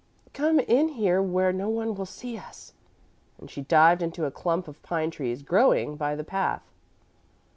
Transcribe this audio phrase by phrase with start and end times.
[0.33, 2.73] "Come in here where no one will see us";
[3.37, 6.63] and she dived into a clump of pine trees growing by the path.